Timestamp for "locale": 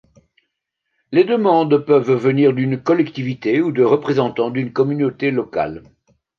5.29-5.83